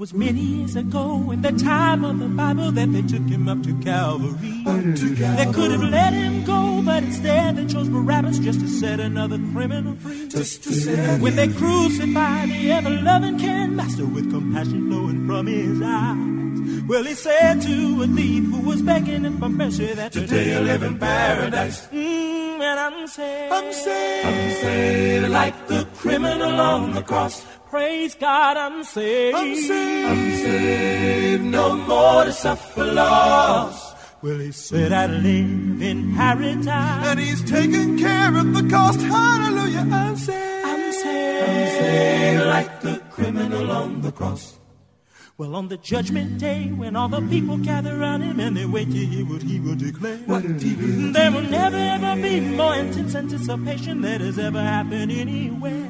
Was 0.00 0.14
many 0.14 0.40
years 0.40 0.76
ago 0.76 1.30
in 1.30 1.42
the 1.42 1.52
time 1.52 2.06
of 2.06 2.18
the 2.20 2.28
Bible 2.28 2.72
that 2.72 2.90
they 2.90 3.02
took 3.02 3.28
him 3.28 3.46
up 3.46 3.62
to 3.62 3.74
Calvary. 3.82 4.32
They 5.36 5.52
could 5.52 5.70
have 5.72 5.82
let 5.82 6.14
him 6.14 6.42
go, 6.42 6.80
but 6.82 7.02
instead 7.02 7.56
they 7.56 7.66
chose 7.66 7.90
Barabbas 7.90 8.38
just 8.38 8.60
to 8.60 8.66
set 8.66 8.98
another 8.98 9.36
criminal 9.52 9.94
free. 9.96 10.26
Just 10.28 10.64
to 10.64 10.72
set 10.72 11.20
when 11.20 11.36
they 11.36 11.48
crucified 11.48 12.48
the 12.48 12.72
ever-loving 12.72 13.38
King 13.40 13.76
Master 13.76 14.06
with 14.06 14.30
compassion 14.30 14.88
flowing 14.88 15.26
from 15.26 15.46
his 15.46 15.82
eyes. 15.84 16.88
Well, 16.88 17.04
he 17.04 17.14
said 17.14 17.60
to 17.60 18.02
a 18.02 18.06
thief 18.06 18.44
who 18.50 18.60
was 18.60 18.80
begging 18.80 19.24
him 19.24 19.38
for 19.38 19.50
mercy 19.50 19.92
that 19.92 20.12
today 20.12 20.54
you 20.54 20.60
live 20.60 20.82
in 20.82 20.98
paradise. 20.98 21.86
Mm, 21.88 22.58
and 22.58 22.80
I'm 22.80 23.06
saved. 23.06 23.52
I'm 23.52 23.72
saved. 23.72 24.26
I'm 24.26 24.50
saved 24.62 25.28
like 25.28 25.68
the 25.68 25.86
criminal 26.00 26.60
on 26.60 26.94
the 26.94 27.02
cross. 27.02 27.44
Praise 27.68 28.14
God, 28.14 28.56
I'm 28.56 28.82
saved. 28.84 29.36
I'm 29.36 29.54
saved. 29.54 30.08
I'm 30.08 30.30
saved. 30.44 31.44
No 31.44 31.76
more 31.76 32.24
to 32.24 32.32
suffer 32.32 32.84
loss. 32.84 33.94
Well, 34.22 34.38
he 34.38 34.52
said 34.52 34.92
I 34.92 35.06
live 35.06 35.82
in 35.82 36.14
paradise. 36.14 37.06
And 37.06 37.20
he's 37.20 37.42
taking 37.48 37.98
care 37.98 38.36
of 38.36 38.52
the 38.54 38.68
cost. 38.68 39.00
Hallelujah. 39.00 39.86
I'm 39.90 40.16
saved. 40.16 40.66
I'm 40.66 40.92
saved. 40.92 41.48
I'm 41.48 41.66
saved 41.78 42.46
like 42.46 42.80
the 42.80 42.96
criminal 43.10 43.70
on 43.70 44.00
the 44.00 44.12
cross. 44.12 44.59
Well, 45.40 45.56
on 45.56 45.68
the 45.68 45.78
judgment 45.78 46.36
day, 46.36 46.66
when 46.66 46.94
all 46.94 47.08
the 47.08 47.22
people 47.22 47.56
gather 47.56 47.98
around 47.98 48.20
him 48.20 48.38
and 48.40 48.54
they 48.54 48.66
wait 48.66 48.90
to 48.90 48.98
hear 48.98 49.24
what 49.24 49.40
he 49.40 49.58
will 49.58 49.74
declare, 49.74 50.18
What 50.26 50.42
he 50.44 50.52
do? 50.52 51.12
there 51.12 51.32
will 51.32 51.48
never 51.60 51.78
ever 51.78 52.20
be 52.20 52.40
more 52.40 52.74
intense 52.74 53.14
anticipation 53.14 54.02
that 54.02 54.20
has 54.20 54.38
ever 54.38 54.60
happened 54.60 55.10
anywhere. 55.10 55.86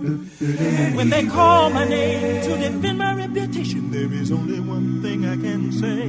When 0.94 1.10
they 1.10 1.26
call 1.26 1.70
my 1.70 1.84
name 1.84 2.44
to 2.44 2.58
defend 2.58 2.98
my 2.98 3.12
reputation, 3.12 3.90
there 3.90 4.12
is 4.12 4.30
only 4.30 4.60
one 4.60 5.02
thing 5.02 5.26
I 5.26 5.34
can 5.34 5.72
say. 5.72 6.02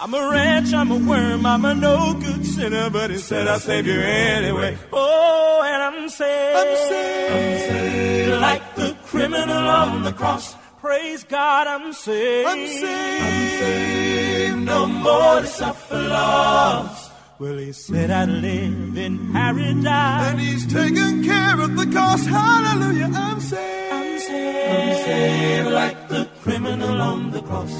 I'm 0.00 0.14
a 0.14 0.30
wretch, 0.30 0.72
I'm 0.72 0.92
a 0.92 0.98
worm, 1.10 1.44
I'm 1.46 1.64
a 1.64 1.74
no 1.74 2.14
good 2.14 2.46
sinner, 2.46 2.88
but 2.88 3.10
he 3.10 3.18
said 3.18 3.48
I'll 3.48 3.58
save 3.58 3.84
you 3.88 3.98
anyway. 3.98 4.78
Oh, 4.92 5.60
and 5.66 5.82
I'm 5.82 6.08
saved. 6.08 6.56
I'm 6.56 7.56
saved 7.68 8.40
like 8.40 8.76
the 8.76 8.96
criminal 9.06 9.50
on 9.50 10.04
the 10.04 10.12
cross. 10.12 10.54
Praise 10.84 11.24
God, 11.24 11.66
I'm 11.66 11.94
saved. 11.94 12.46
I'm 12.46 12.66
saved. 12.66 13.22
I'm 13.24 13.48
saved. 13.58 14.58
No 14.58 14.86
more 14.86 15.40
to 15.40 15.46
suffer 15.46 15.96
loss. 15.96 17.10
Well, 17.38 17.56
he 17.56 17.72
said 17.72 18.10
I'd 18.10 18.28
live 18.28 18.98
in 18.98 19.32
paradise. 19.32 20.30
And 20.30 20.38
he's 20.38 20.66
taking 20.70 21.24
care 21.24 21.58
of 21.58 21.74
the 21.74 21.86
cost. 21.86 22.26
Hallelujah. 22.26 23.10
I'm 23.14 23.40
saved. 23.40 23.92
I'm 23.94 24.18
saved. 24.18 24.72
I'm 24.74 25.04
saved 25.06 25.70
like 25.70 26.08
the 26.10 26.28
criminal 26.42 27.00
on 27.00 27.30
the 27.30 27.40
cross. 27.40 27.72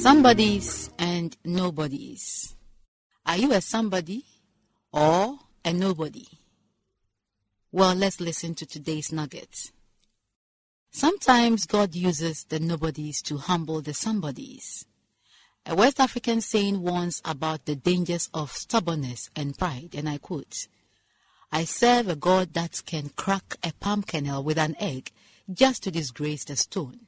Somebodies 0.00 0.90
and 0.98 1.36
nobodies. 1.44 2.56
Are 3.26 3.36
you 3.36 3.52
a 3.52 3.60
somebody 3.60 4.24
or 4.90 5.38
a 5.62 5.74
nobody? 5.74 6.26
Well, 7.70 7.94
let's 7.94 8.18
listen 8.18 8.54
to 8.54 8.64
today's 8.64 9.12
nugget. 9.12 9.72
Sometimes 10.90 11.66
God 11.66 11.94
uses 11.94 12.44
the 12.44 12.58
nobodies 12.58 13.20
to 13.24 13.36
humble 13.36 13.82
the 13.82 13.92
somebodies. 13.92 14.86
A 15.66 15.74
West 15.74 16.00
African 16.00 16.40
saying 16.40 16.80
warns 16.80 17.20
about 17.22 17.66
the 17.66 17.76
dangers 17.76 18.30
of 18.32 18.52
stubbornness 18.52 19.28
and 19.36 19.58
pride, 19.58 19.90
and 19.94 20.08
I 20.08 20.16
quote, 20.16 20.66
I 21.52 21.64
serve 21.64 22.08
a 22.08 22.16
God 22.16 22.54
that 22.54 22.80
can 22.86 23.10
crack 23.16 23.58
a 23.62 23.74
palm 23.74 24.04
kernel 24.04 24.42
with 24.44 24.56
an 24.56 24.76
egg 24.80 25.10
just 25.52 25.82
to 25.82 25.90
disgrace 25.90 26.44
the 26.44 26.56
stone 26.56 27.00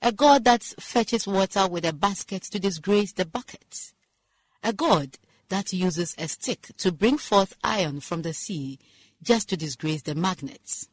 a 0.00 0.12
God 0.12 0.44
that 0.44 0.62
fetches 0.62 1.26
water 1.26 1.68
with 1.68 1.84
a 1.84 1.92
basket 1.92 2.42
to 2.44 2.58
disgrace 2.58 3.12
the 3.12 3.24
bucket, 3.24 3.92
a 4.62 4.72
God 4.72 5.18
that 5.48 5.72
uses 5.72 6.14
a 6.18 6.28
stick 6.28 6.68
to 6.78 6.92
bring 6.92 7.18
forth 7.18 7.56
iron 7.62 8.00
from 8.00 8.22
the 8.22 8.32
sea 8.32 8.78
just 9.22 9.48
to 9.50 9.56
disgrace 9.56 10.02
the 10.02 10.14
magnets. 10.14 10.88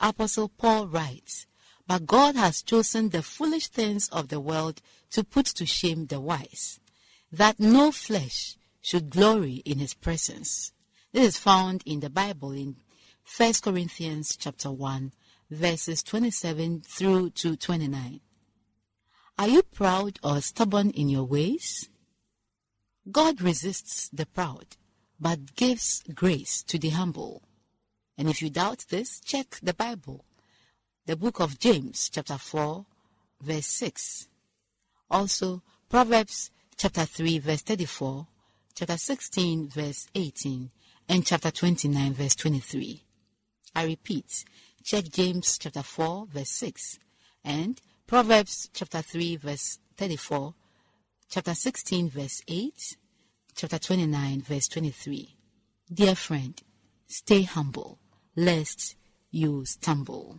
Apostle 0.00 0.48
Paul 0.48 0.88
writes, 0.88 1.46
But 1.86 2.06
God 2.06 2.36
has 2.36 2.62
chosen 2.62 3.10
the 3.10 3.22
foolish 3.22 3.68
things 3.68 4.08
of 4.08 4.28
the 4.28 4.40
world 4.40 4.82
to 5.10 5.24
put 5.24 5.46
to 5.46 5.64
shame 5.64 6.06
the 6.06 6.20
wise, 6.20 6.80
that 7.32 7.58
no 7.58 7.92
flesh 7.92 8.56
should 8.82 9.10
glory 9.10 9.62
in 9.64 9.78
his 9.78 9.94
presence. 9.94 10.72
This 11.12 11.28
is 11.28 11.38
found 11.38 11.82
in 11.86 12.00
the 12.00 12.10
Bible 12.10 12.52
in 12.52 12.76
1 13.36 13.52
Corinthians 13.62 14.36
chapter 14.36 14.70
1, 14.70 15.12
verses 15.50 16.02
27 16.02 16.82
through 16.86 17.30
to 17.30 17.56
29. 17.56 18.20
Are 19.38 19.48
you 19.48 19.62
proud 19.62 20.18
or 20.22 20.40
stubborn 20.40 20.90
in 20.90 21.08
your 21.08 21.24
ways? 21.24 21.88
God 23.10 23.40
resists 23.40 24.08
the 24.08 24.26
proud, 24.26 24.76
but 25.20 25.54
gives 25.54 26.02
grace 26.14 26.62
to 26.64 26.78
the 26.78 26.88
humble. 26.88 27.42
And 28.18 28.28
if 28.28 28.42
you 28.42 28.50
doubt 28.50 28.86
this, 28.88 29.20
check 29.20 29.58
the 29.62 29.74
Bible, 29.74 30.24
the 31.04 31.16
book 31.16 31.38
of 31.38 31.58
James, 31.58 32.10
chapter 32.10 32.38
4, 32.38 32.86
verse 33.42 33.66
6. 33.66 34.28
Also, 35.10 35.62
Proverbs 35.88 36.50
chapter 36.76 37.04
3, 37.04 37.38
verse 37.38 37.62
34, 37.62 38.26
chapter 38.74 38.96
16, 38.96 39.68
verse 39.68 40.08
18, 40.14 40.70
and 41.08 41.24
chapter 41.24 41.50
29, 41.50 42.14
verse 42.14 42.34
23. 42.34 43.04
I 43.76 43.84
repeat, 43.84 44.44
check 44.86 45.04
James 45.10 45.58
chapter 45.58 45.82
4, 45.82 46.28
verse 46.32 46.50
6, 46.50 47.00
and 47.44 47.80
Proverbs 48.06 48.70
chapter 48.72 49.02
3, 49.02 49.34
verse 49.34 49.80
34, 49.96 50.54
chapter 51.28 51.54
16, 51.54 52.08
verse 52.08 52.40
8, 52.46 52.96
chapter 53.56 53.80
29, 53.80 54.42
verse 54.42 54.68
23. 54.68 55.34
Dear 55.92 56.14
friend, 56.14 56.62
stay 57.08 57.42
humble, 57.42 57.98
lest 58.36 58.94
you 59.32 59.64
stumble. 59.64 60.38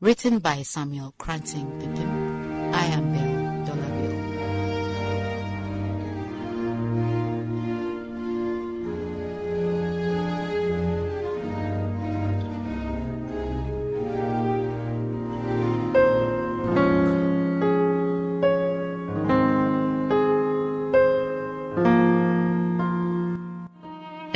Written 0.00 0.38
by 0.38 0.62
Samuel 0.62 1.12
Koranteng 1.18 1.82
Pipim. 1.82 2.72
I 2.72 2.84
am 2.86 3.29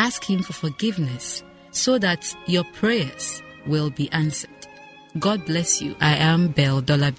ask 0.00 0.24
Him 0.24 0.42
for 0.42 0.54
forgiveness 0.54 1.44
so 1.72 1.98
that 1.98 2.34
your 2.46 2.64
prayers 2.72 3.42
will 3.66 3.90
be 3.90 4.10
answered. 4.12 4.50
God 5.18 5.44
bless 5.44 5.82
you. 5.82 5.94
I 6.00 6.16
am 6.16 6.48
Belle 6.48 6.80
Dollar 6.80 7.12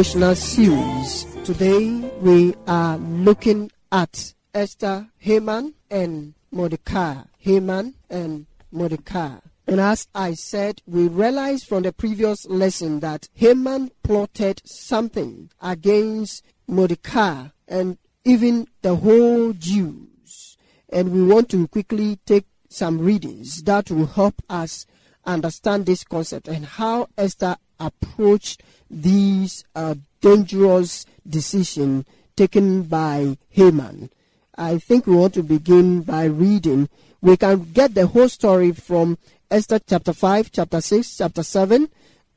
devotional 0.00 0.34
series. 0.34 1.26
Today 1.44 1.84
we 2.22 2.54
are 2.66 2.96
looking 2.96 3.70
at 3.92 4.32
Esther, 4.54 5.06
Haman, 5.18 5.74
and 5.90 6.32
Mordecai. 6.50 7.16
Haman 7.36 7.96
and 8.08 8.46
Mordecai. 8.72 9.36
And 9.66 9.78
as 9.78 10.08
I 10.14 10.32
said, 10.32 10.80
we 10.86 11.06
realized 11.06 11.66
from 11.66 11.82
the 11.82 11.92
previous 11.92 12.46
lesson 12.46 13.00
that 13.00 13.28
Haman 13.34 13.90
plotted 14.02 14.62
something 14.64 15.50
against 15.60 16.46
Mordecai 16.66 17.48
and 17.68 17.98
even 18.24 18.68
the 18.80 18.96
whole 18.96 19.52
Jews. 19.52 20.56
And 20.88 21.12
we 21.12 21.22
want 21.22 21.50
to 21.50 21.68
quickly 21.68 22.18
take 22.24 22.46
some 22.70 23.00
readings 23.00 23.64
that 23.64 23.90
will 23.90 24.06
help 24.06 24.40
us 24.48 24.86
understand 25.26 25.84
this 25.84 26.04
concept 26.04 26.48
and 26.48 26.64
how 26.64 27.08
Esther 27.18 27.58
approached 27.78 28.62
these 28.90 29.64
uh, 29.74 29.94
dangerous 30.20 31.06
decision 31.28 32.04
taken 32.36 32.82
by 32.82 33.38
Haman. 33.50 34.10
I 34.56 34.78
think 34.78 35.06
we 35.06 35.14
want 35.14 35.34
to 35.34 35.42
begin 35.42 36.02
by 36.02 36.24
reading. 36.24 36.88
We 37.20 37.36
can 37.36 37.72
get 37.72 37.94
the 37.94 38.06
whole 38.08 38.28
story 38.28 38.72
from 38.72 39.16
Esther 39.50 39.78
chapter 39.78 40.12
5, 40.12 40.52
chapter 40.52 40.80
6, 40.80 41.16
chapter 41.16 41.42
7, 41.42 41.88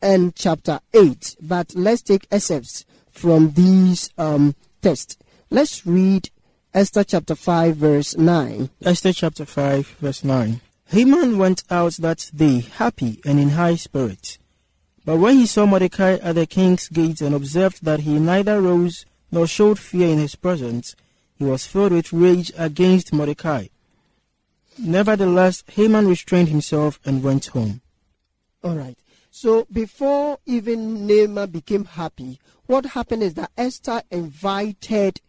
and 0.01 0.35
chapter 0.35 0.79
8. 0.94 1.38
But 1.41 1.73
let's 1.75 2.01
take 2.01 2.27
excerpts 2.31 2.85
from 3.11 3.51
these 3.51 4.09
um, 4.17 4.55
texts. 4.81 5.17
Let's 5.50 5.85
read 5.85 6.29
Esther 6.73 7.03
chapter 7.03 7.35
5, 7.35 7.75
verse 7.75 8.17
9. 8.17 8.69
Esther 8.83 9.13
chapter 9.13 9.45
5, 9.45 9.88
verse 10.00 10.23
9. 10.23 10.61
Haman 10.88 11.38
went 11.38 11.63
out 11.69 11.94
that 11.94 12.29
day 12.35 12.61
happy 12.61 13.19
and 13.25 13.39
in 13.39 13.50
high 13.50 13.75
spirits. 13.75 14.38
But 15.05 15.17
when 15.17 15.38
he 15.38 15.45
saw 15.45 15.65
Mordecai 15.65 16.13
at 16.15 16.35
the 16.35 16.45
king's 16.45 16.88
gate 16.88 17.21
and 17.21 17.35
observed 17.35 17.83
that 17.83 18.01
he 18.01 18.19
neither 18.19 18.61
rose 18.61 19.05
nor 19.31 19.47
showed 19.47 19.79
fear 19.79 20.07
in 20.07 20.17
his 20.17 20.35
presence, 20.35 20.95
he 21.35 21.44
was 21.44 21.65
filled 21.65 21.91
with 21.91 22.13
rage 22.13 22.51
against 22.57 23.11
Mordecai. 23.11 23.67
Nevertheless, 24.77 25.63
Haman 25.67 26.07
restrained 26.07 26.50
himself 26.50 27.00
and 27.05 27.21
went 27.21 27.47
home. 27.47 27.81
All 28.63 28.75
right. 28.75 28.97
So 29.29 29.67
before 29.71 30.39
even 30.45 31.07
Haman 31.09 31.50
became 31.50 31.85
happy, 31.85 32.39
what 32.65 32.85
happened 32.85 33.23
is 33.23 33.33
that 33.33 33.51
Esther 33.57 34.03
invited, 34.09 35.19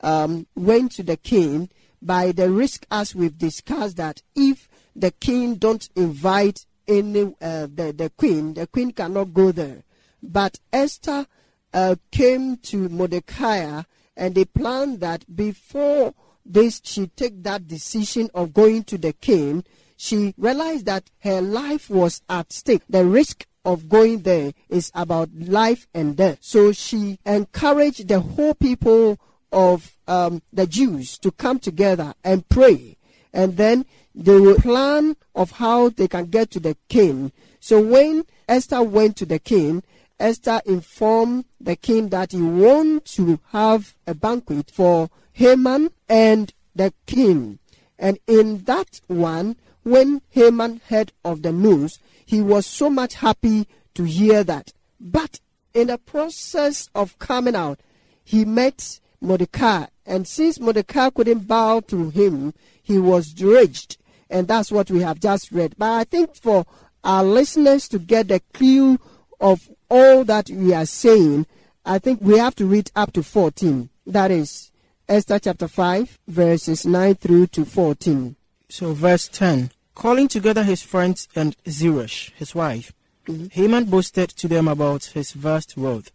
um, 0.00 0.46
went 0.54 0.92
to 0.92 1.02
the 1.02 1.16
king 1.16 1.70
by 2.00 2.32
the 2.32 2.50
risk 2.50 2.86
as 2.90 3.14
we've 3.14 3.36
discussed 3.36 3.96
that 3.96 4.22
if 4.36 4.68
the 4.94 5.10
king 5.10 5.56
don't 5.56 5.88
invite 5.96 6.66
any 6.86 7.34
uh, 7.40 7.66
the 7.72 7.94
the 7.96 8.10
queen, 8.16 8.54
the 8.54 8.66
queen 8.66 8.92
cannot 8.92 9.32
go 9.32 9.52
there. 9.52 9.82
But 10.22 10.58
Esther 10.72 11.26
uh, 11.72 11.96
came 12.10 12.56
to 12.58 12.88
Mordecai 12.88 13.82
and 14.16 14.34
they 14.34 14.44
planned 14.44 15.00
that 15.00 15.24
before 15.34 16.14
this 16.46 16.80
she 16.84 17.08
take 17.08 17.42
that 17.42 17.66
decision 17.66 18.30
of 18.34 18.54
going 18.54 18.84
to 18.84 18.98
the 18.98 19.12
king, 19.12 19.64
she 19.96 20.34
realized 20.36 20.86
that 20.86 21.10
her 21.20 21.40
life 21.40 21.88
was 21.90 22.22
at 22.28 22.52
stake. 22.52 22.82
The 22.88 23.04
risk 23.04 23.46
of 23.64 23.88
going 23.88 24.22
there 24.22 24.52
is 24.68 24.90
about 24.94 25.30
life 25.34 25.86
and 25.94 26.16
death. 26.16 26.38
So 26.40 26.72
she 26.72 27.18
encouraged 27.24 28.08
the 28.08 28.20
whole 28.20 28.54
people 28.54 29.18
of 29.50 29.96
um, 30.06 30.42
the 30.52 30.66
Jews 30.66 31.18
to 31.18 31.30
come 31.30 31.58
together 31.58 32.14
and 32.22 32.46
pray. 32.48 32.98
And 33.32 33.56
then 33.56 33.86
they 34.14 34.38
will 34.38 34.56
plan 34.56 35.16
of 35.34 35.52
how 35.52 35.88
they 35.88 36.08
can 36.08 36.26
get 36.26 36.50
to 36.52 36.60
the 36.60 36.76
king. 36.88 37.32
So 37.60 37.80
when 37.80 38.24
Esther 38.48 38.82
went 38.82 39.16
to 39.16 39.26
the 39.26 39.38
king, 39.38 39.82
Esther 40.20 40.60
informed 40.64 41.46
the 41.60 41.76
king 41.76 42.10
that 42.10 42.32
he 42.32 42.40
want 42.40 43.06
to 43.06 43.40
have 43.50 43.94
a 44.06 44.14
banquet 44.14 44.70
for 44.70 45.10
Haman 45.32 45.90
and 46.08 46.52
the 46.74 46.92
king. 47.06 47.58
And 47.98 48.18
in 48.26 48.64
that 48.64 49.00
one, 49.08 49.56
when 49.82 50.22
Haman 50.30 50.80
heard 50.88 51.12
of 51.24 51.42
the 51.42 51.52
news, 51.52 51.98
he 52.24 52.40
was 52.40 52.66
so 52.66 52.88
much 52.88 53.14
happy 53.14 53.66
to 53.94 54.04
hear 54.04 54.44
that. 54.44 54.72
But 55.00 55.40
in 55.74 55.88
the 55.88 55.98
process 55.98 56.88
of 56.94 57.18
coming 57.18 57.56
out, 57.56 57.80
he 58.22 58.44
met 58.44 59.00
Mordecai. 59.20 59.86
And 60.06 60.28
since 60.28 60.60
Mordecai 60.60 61.10
couldn't 61.10 61.48
bow 61.48 61.80
to 61.80 62.10
him, 62.10 62.54
he 62.82 62.98
was 62.98 63.34
enraged. 63.40 63.96
And 64.30 64.48
that's 64.48 64.72
what 64.72 64.90
we 64.90 65.00
have 65.00 65.20
just 65.20 65.52
read. 65.52 65.74
But 65.76 65.92
I 65.92 66.04
think 66.04 66.34
for 66.36 66.66
our 67.02 67.24
listeners 67.24 67.88
to 67.88 67.98
get 67.98 68.28
the 68.28 68.40
clue 68.52 68.98
of 69.40 69.70
all 69.90 70.24
that 70.24 70.48
we 70.50 70.72
are 70.72 70.86
saying, 70.86 71.46
I 71.84 71.98
think 71.98 72.20
we 72.22 72.38
have 72.38 72.54
to 72.56 72.66
read 72.66 72.90
up 72.96 73.12
to 73.12 73.22
14. 73.22 73.90
That 74.06 74.30
is 74.30 74.70
Esther 75.08 75.38
chapter 75.38 75.68
5, 75.68 76.18
verses 76.28 76.86
9 76.86 77.14
through 77.16 77.48
to 77.48 77.64
14. 77.64 78.36
So, 78.70 78.94
verse 78.94 79.28
10 79.28 79.70
Calling 79.94 80.28
together 80.28 80.64
his 80.64 80.82
friends 80.82 81.28
and 81.36 81.56
Zeresh, 81.66 82.32
his 82.34 82.54
wife, 82.54 82.92
mm-hmm. 83.26 83.46
Haman 83.52 83.84
boasted 83.84 84.30
to 84.30 84.48
them 84.48 84.66
about 84.66 85.04
his 85.04 85.32
vast 85.32 85.76
wealth, 85.76 86.10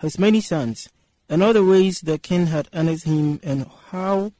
his 0.00 0.18
many 0.18 0.40
sons, 0.40 0.88
and 1.28 1.42
all 1.42 1.52
the 1.52 1.64
ways 1.64 2.00
the 2.00 2.18
king 2.18 2.46
had 2.46 2.68
honored 2.72 3.02
him, 3.02 3.40
and 3.42 3.66
how 3.90 4.32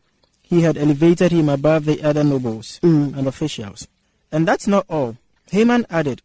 he 0.48 0.62
had 0.62 0.78
elevated 0.78 1.30
him 1.30 1.48
above 1.48 1.84
the 1.84 2.02
other 2.02 2.24
nobles 2.24 2.80
mm. 2.82 3.16
and 3.16 3.28
officials. 3.28 3.86
And 4.32 4.48
that's 4.48 4.66
not 4.66 4.86
all. 4.88 5.16
Haman 5.50 5.86
added, 5.90 6.22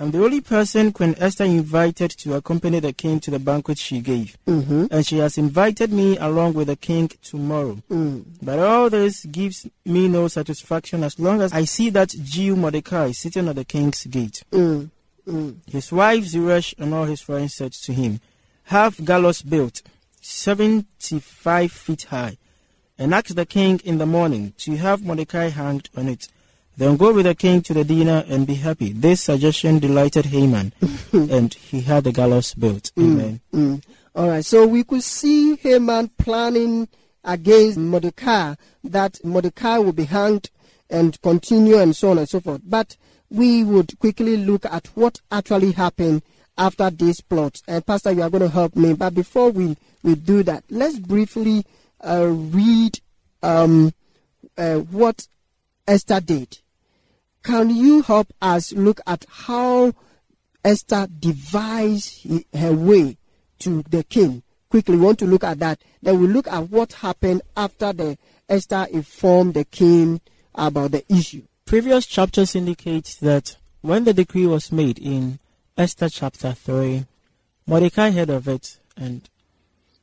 I'm 0.00 0.10
the 0.10 0.22
only 0.24 0.40
person 0.40 0.92
Queen 0.92 1.14
Esther 1.18 1.44
invited 1.44 2.10
to 2.12 2.34
accompany 2.34 2.80
the 2.80 2.92
king 2.92 3.20
to 3.20 3.30
the 3.30 3.38
banquet 3.38 3.78
she 3.78 4.00
gave. 4.00 4.36
Mm-hmm. 4.46 4.86
And 4.90 5.06
she 5.06 5.18
has 5.18 5.38
invited 5.38 5.92
me 5.92 6.16
along 6.18 6.54
with 6.54 6.68
the 6.68 6.76
king 6.76 7.10
tomorrow. 7.22 7.78
Mm. 7.90 8.24
But 8.42 8.58
all 8.58 8.90
this 8.90 9.24
gives 9.24 9.66
me 9.84 10.08
no 10.08 10.28
satisfaction 10.28 11.02
as 11.04 11.18
long 11.18 11.40
as 11.40 11.52
I 11.52 11.64
see 11.64 11.90
that 11.90 12.08
Jew 12.08 12.56
Mordecai 12.56 13.12
sitting 13.12 13.48
at 13.48 13.56
the 13.56 13.64
king's 13.64 14.04
gate. 14.06 14.44
Mm. 14.50 14.90
His 15.70 15.92
wife 15.92 16.24
Zeresh 16.24 16.74
and 16.78 16.92
all 16.92 17.04
his 17.04 17.20
friends 17.20 17.54
said 17.54 17.72
to 17.72 17.92
him, 17.92 18.20
Have 18.64 19.04
gallows 19.04 19.40
built, 19.42 19.82
seventy-five 20.20 21.70
feet 21.70 22.02
high, 22.04 22.38
and 23.02 23.12
ask 23.12 23.34
the 23.34 23.44
king 23.44 23.80
in 23.84 23.98
the 23.98 24.06
morning 24.06 24.54
to 24.58 24.76
have 24.76 25.04
Mordecai 25.04 25.48
hanged 25.48 25.88
on 25.96 26.08
it. 26.08 26.28
Then 26.76 26.96
go 26.96 27.12
with 27.12 27.26
the 27.26 27.34
king 27.34 27.60
to 27.62 27.74
the 27.74 27.84
dinner 27.84 28.24
and 28.28 28.46
be 28.46 28.54
happy. 28.54 28.92
This 28.92 29.22
suggestion 29.22 29.80
delighted 29.80 30.26
Haman, 30.26 30.72
and 31.12 31.52
he 31.52 31.80
had 31.80 32.04
the 32.04 32.12
gallows 32.12 32.54
built. 32.54 32.92
Amen. 32.98 33.40
Mm. 33.52 33.82
All 34.14 34.28
right, 34.28 34.44
so 34.44 34.66
we 34.66 34.84
could 34.84 35.02
see 35.02 35.56
Haman 35.56 36.10
planning 36.16 36.88
against 37.24 37.76
Mordecai 37.76 38.54
that 38.84 39.22
Mordecai 39.24 39.78
will 39.78 39.92
be 39.92 40.04
hanged 40.04 40.50
and 40.88 41.20
continue 41.22 41.78
and 41.78 41.96
so 41.96 42.12
on 42.12 42.18
and 42.18 42.28
so 42.28 42.40
forth. 42.40 42.62
But 42.64 42.96
we 43.30 43.64
would 43.64 43.98
quickly 43.98 44.36
look 44.36 44.64
at 44.66 44.86
what 44.94 45.20
actually 45.30 45.72
happened 45.72 46.22
after 46.56 46.88
this 46.90 47.20
plot. 47.20 47.60
And 47.66 47.84
Pastor, 47.84 48.12
you 48.12 48.22
are 48.22 48.30
going 48.30 48.42
to 48.42 48.48
help 48.48 48.76
me. 48.76 48.92
But 48.92 49.14
before 49.14 49.50
we, 49.50 49.76
we 50.02 50.14
do 50.14 50.42
that, 50.44 50.64
let's 50.70 50.98
briefly 50.98 51.64
uh, 52.02 52.26
read 52.26 53.00
um, 53.42 53.92
uh, 54.56 54.76
what 54.76 55.26
Esther 55.86 56.20
did. 56.20 56.58
Can 57.42 57.70
you 57.70 58.02
help 58.02 58.32
us 58.40 58.72
look 58.72 59.00
at 59.06 59.26
how 59.28 59.92
Esther 60.64 61.08
devised 61.18 62.26
her 62.54 62.72
way 62.72 63.16
to 63.60 63.82
the 63.88 64.04
king? 64.04 64.42
Quickly, 64.70 64.96
we 64.96 65.02
want 65.02 65.18
to 65.18 65.26
look 65.26 65.44
at 65.44 65.58
that. 65.58 65.82
Then 66.00 66.20
we 66.20 66.26
look 66.28 66.46
at 66.46 66.70
what 66.70 66.92
happened 66.94 67.42
after 67.56 67.92
the 67.92 68.16
Esther 68.48 68.86
informed 68.90 69.54
the 69.54 69.64
king 69.64 70.20
about 70.54 70.92
the 70.92 71.04
issue. 71.12 71.42
Previous 71.66 72.06
chapters 72.06 72.54
indicate 72.54 73.16
that 73.20 73.56
when 73.80 74.04
the 74.04 74.14
decree 74.14 74.46
was 74.46 74.70
made 74.70 74.98
in 74.98 75.38
Esther 75.76 76.08
chapter 76.08 76.52
3, 76.52 77.06
Mordecai 77.66 78.10
heard 78.10 78.30
of 78.30 78.46
it 78.46 78.78
and 78.96 79.28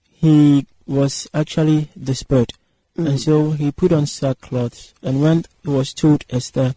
he 0.10 0.66
was 0.90 1.28
actually 1.34 1.88
desperate. 2.02 2.52
And 2.98 3.08
mm. 3.08 3.20
so 3.20 3.52
he 3.52 3.72
put 3.72 3.94
on 3.94 4.08
sackcloth 4.08 4.94
and 5.04 5.22
when 5.22 5.46
he 5.64 5.70
was 5.70 5.94
told 5.94 6.26
Esther, 6.30 6.76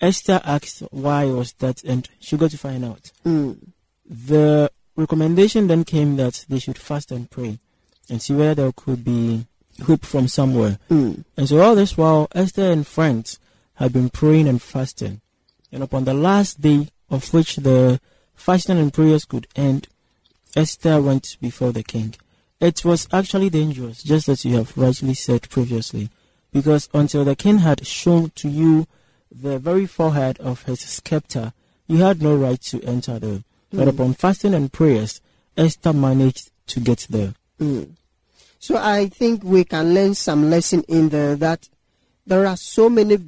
Esther 0.00 0.40
asked 0.44 0.82
why 0.90 1.24
was 1.24 1.54
that 1.54 1.82
and 1.82 2.08
she 2.20 2.36
got 2.36 2.50
to 2.50 2.58
find 2.58 2.84
out. 2.84 3.10
Mm. 3.24 3.58
The 4.08 4.70
recommendation 4.94 5.66
then 5.66 5.84
came 5.84 6.16
that 6.16 6.44
they 6.48 6.58
should 6.58 6.78
fast 6.78 7.10
and 7.10 7.30
pray 7.30 7.58
and 8.08 8.20
see 8.20 8.34
whether 8.34 8.54
there 8.54 8.72
could 8.72 9.04
be 9.04 9.46
hope 9.82 10.04
from 10.04 10.28
somewhere. 10.28 10.78
Mm. 10.90 11.24
And 11.36 11.48
so 11.48 11.60
all 11.60 11.74
this 11.74 11.96
while, 11.96 12.28
Esther 12.34 12.70
and 12.70 12.86
friends 12.86 13.40
had 13.74 13.92
been 13.92 14.10
praying 14.10 14.48
and 14.48 14.60
fasting. 14.60 15.22
And 15.72 15.82
upon 15.82 16.04
the 16.04 16.14
last 16.14 16.60
day 16.60 16.88
of 17.10 17.32
which 17.32 17.56
the 17.56 18.00
fasting 18.34 18.78
and 18.78 18.92
prayers 18.92 19.24
could 19.24 19.46
end, 19.56 19.88
Esther 20.54 21.00
went 21.00 21.36
before 21.40 21.72
the 21.72 21.82
king. 21.82 22.14
It 22.60 22.84
was 22.84 23.06
actually 23.12 23.50
dangerous, 23.50 24.02
just 24.02 24.28
as 24.28 24.44
you 24.44 24.56
have 24.56 24.76
rightly 24.76 25.14
said 25.14 25.48
previously, 25.50 26.08
because 26.52 26.88
until 26.94 27.24
the 27.24 27.36
king 27.36 27.58
had 27.58 27.86
shown 27.86 28.30
to 28.36 28.48
you 28.48 28.86
the 29.30 29.58
very 29.58 29.86
forehead 29.86 30.38
of 30.40 30.62
his 30.62 30.80
scepter, 30.80 31.52
you 31.86 31.98
had 31.98 32.22
no 32.22 32.34
right 32.34 32.60
to 32.62 32.82
enter 32.82 33.18
there. 33.18 33.42
But 33.70 33.84
hmm. 33.84 33.88
upon 33.88 34.14
fasting 34.14 34.54
and 34.54 34.72
prayers, 34.72 35.20
Esther 35.56 35.92
managed 35.92 36.50
to 36.68 36.80
get 36.80 37.06
there. 37.10 37.34
Hmm. 37.58 37.84
So 38.58 38.76
I 38.76 39.08
think 39.08 39.44
we 39.44 39.64
can 39.64 39.92
learn 39.92 40.14
some 40.14 40.48
lesson 40.48 40.82
in 40.88 41.10
there 41.10 41.36
that 41.36 41.68
there 42.26 42.46
are 42.46 42.56
so 42.56 42.88
many 42.88 43.18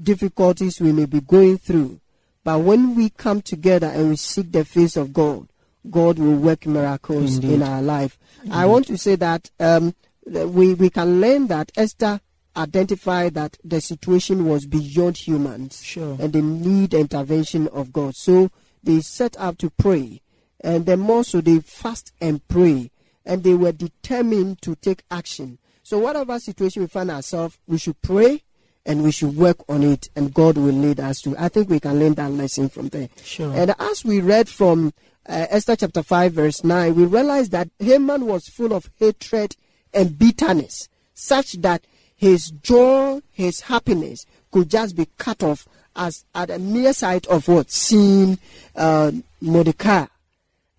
difficulties 0.00 0.80
we 0.80 0.92
may 0.92 1.06
be 1.06 1.20
going 1.20 1.58
through, 1.58 2.00
but 2.44 2.60
when 2.60 2.94
we 2.94 3.10
come 3.10 3.42
together 3.42 3.86
and 3.86 4.10
we 4.10 4.16
seek 4.16 4.52
the 4.52 4.64
face 4.64 4.96
of 4.96 5.12
God, 5.12 5.48
God 5.90 6.18
will 6.18 6.36
work 6.36 6.66
miracles 6.66 7.36
Indeed. 7.36 7.52
in 7.54 7.62
our 7.62 7.82
life. 7.82 8.18
I 8.50 8.66
want 8.66 8.86
to 8.88 8.98
say 8.98 9.16
that 9.16 9.50
um, 9.60 9.94
we 10.26 10.74
we 10.74 10.90
can 10.90 11.20
learn 11.20 11.46
that 11.48 11.72
Esther 11.76 12.20
identified 12.56 13.34
that 13.34 13.58
the 13.64 13.80
situation 13.80 14.46
was 14.46 14.66
beyond 14.66 15.16
humans 15.18 15.82
Sure. 15.84 16.16
and 16.18 16.32
they 16.32 16.40
need 16.40 16.94
intervention 16.94 17.68
of 17.68 17.92
God. 17.92 18.14
So 18.16 18.50
they 18.82 19.00
set 19.00 19.36
up 19.38 19.58
to 19.58 19.70
pray, 19.70 20.22
and 20.60 20.86
then 20.86 21.00
more 21.00 21.22
so 21.24 21.40
they 21.40 21.58
fast 21.60 22.12
and 22.20 22.46
pray, 22.48 22.90
and 23.24 23.42
they 23.44 23.54
were 23.54 23.72
determined 23.72 24.62
to 24.62 24.74
take 24.76 25.02
action. 25.10 25.58
So 25.82 25.98
whatever 25.98 26.38
situation 26.40 26.82
we 26.82 26.88
find 26.88 27.10
ourselves, 27.10 27.58
we 27.66 27.78
should 27.78 28.00
pray 28.02 28.42
and 28.86 29.02
we 29.02 29.10
should 29.10 29.36
work 29.36 29.58
on 29.68 29.82
it, 29.82 30.08
and 30.16 30.32
God 30.32 30.56
will 30.56 30.72
lead 30.72 31.00
us 31.00 31.20
to. 31.22 31.36
I 31.36 31.48
think 31.48 31.68
we 31.68 31.80
can 31.80 31.98
learn 31.98 32.14
that 32.14 32.30
lesson 32.30 32.68
from 32.68 32.88
there. 32.88 33.08
Sure. 33.22 33.52
And 33.54 33.74
as 33.78 34.04
we 34.04 34.20
read 34.20 34.48
from 34.48 34.94
uh, 35.28 35.46
Esther 35.50 35.76
chapter 35.76 36.02
5, 36.02 36.32
verse 36.32 36.64
9, 36.64 36.94
we 36.94 37.04
realize 37.04 37.50
that 37.50 37.68
Haman 37.80 38.26
was 38.26 38.48
full 38.48 38.72
of 38.72 38.88
hatred 38.98 39.56
and 39.92 40.16
bitterness, 40.16 40.88
such 41.14 41.54
that 41.54 41.84
his 42.14 42.50
joy, 42.50 43.20
his 43.32 43.62
happiness 43.62 44.24
could 44.52 44.70
just 44.70 44.96
be 44.96 45.06
cut 45.18 45.42
off 45.42 45.68
as 45.96 46.24
at 46.34 46.50
a 46.50 46.58
mere 46.58 46.92
sight 46.92 47.26
of 47.26 47.48
what? 47.48 47.70
Seeing 47.70 48.38
uh, 48.76 49.10
Mordecai. 49.40 50.06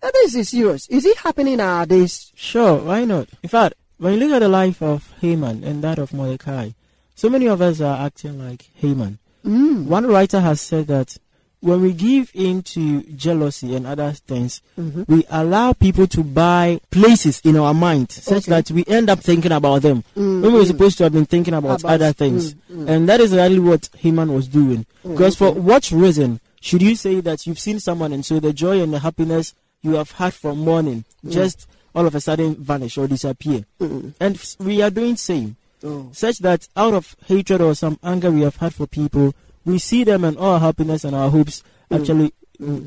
Now, 0.02 0.10
this 0.12 0.34
is 0.34 0.48
serious. 0.50 0.88
Is 0.88 1.04
it 1.04 1.18
happening 1.18 1.58
nowadays? 1.58 2.32
Sure, 2.34 2.78
why 2.78 3.04
not? 3.04 3.28
In 3.42 3.48
fact, 3.48 3.74
when 3.98 4.14
you 4.14 4.20
look 4.20 4.32
at 4.32 4.38
the 4.38 4.48
life 4.48 4.80
of 4.80 5.12
Haman 5.20 5.64
and 5.64 5.82
that 5.82 5.98
of 5.98 6.14
Mordecai, 6.14 6.70
so 7.18 7.28
many 7.28 7.46
of 7.48 7.60
us 7.60 7.80
are 7.80 7.98
acting 8.06 8.38
like 8.38 8.70
Haman. 8.76 9.18
Mm. 9.44 9.86
One 9.86 10.06
writer 10.06 10.40
has 10.40 10.60
said 10.60 10.86
that 10.86 11.16
when 11.60 11.80
we 11.82 11.92
give 11.92 12.30
in 12.34 12.62
to 12.62 13.02
jealousy 13.24 13.74
and 13.74 13.84
other 13.86 14.12
things, 14.12 14.62
Mm-hmm. 14.78 15.02
we 15.12 15.24
allow 15.28 15.72
people 15.72 16.06
to 16.06 16.22
buy 16.22 16.80
places 16.92 17.40
in 17.42 17.56
our 17.56 17.74
mind 17.74 18.12
such 18.12 18.44
Okay. 18.48 18.50
that 18.52 18.70
we 18.70 18.84
end 18.86 19.10
up 19.10 19.18
thinking 19.18 19.50
about 19.50 19.82
them 19.82 20.04
Mm, 20.16 20.42
when 20.42 20.52
we 20.52 20.58
were 20.60 20.64
mm. 20.64 20.68
supposed 20.74 20.96
to 20.98 21.04
have 21.04 21.12
been 21.12 21.26
thinking 21.26 21.54
about, 21.54 21.80
About- 21.80 21.94
other 21.94 22.12
things. 22.12 22.54
mm, 22.54 22.60
mm. 22.84 22.88
And 22.88 23.08
that 23.08 23.20
is 23.20 23.32
exactly 23.32 23.58
what 23.58 23.90
Haman 23.98 24.32
was 24.32 24.46
doing. 24.46 24.86
Because 25.02 25.34
for 25.36 25.50
what 25.52 25.90
reason 25.90 26.38
should 26.60 26.82
you 26.82 26.94
say 26.94 27.20
that 27.20 27.44
you've 27.46 27.58
seen 27.58 27.80
someone 27.80 28.12
and 28.12 28.24
so 28.24 28.38
the 28.38 28.52
joy 28.52 28.80
and 28.80 28.92
the 28.92 29.00
happiness 29.00 29.54
you 29.82 29.94
have 29.94 30.12
had 30.12 30.34
from 30.34 30.58
morning 30.58 31.04
just 31.28 31.66
all 31.94 32.06
of 32.06 32.14
a 32.14 32.20
sudden 32.20 32.54
vanish 32.54 32.96
or 32.98 33.08
disappear? 33.08 33.64
Mm. 33.80 34.14
And 34.20 34.54
we 34.60 34.80
are 34.82 34.90
doing 34.90 35.16
same 35.16 35.56
Oh. 35.82 36.10
such 36.12 36.38
that 36.38 36.66
out 36.76 36.94
of 36.94 37.14
hatred 37.26 37.60
or 37.60 37.74
some 37.74 37.98
anger 38.02 38.30
we 38.30 38.42
have 38.42 38.56
had 38.56 38.74
for 38.74 38.86
people, 38.86 39.34
we 39.64 39.78
see 39.78 40.04
them 40.04 40.24
and 40.24 40.36
all 40.36 40.54
our 40.54 40.60
happiness 40.60 41.04
and 41.04 41.14
our 41.14 41.30
hopes 41.30 41.62
actually 41.90 42.32